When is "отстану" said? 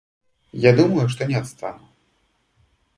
1.35-1.87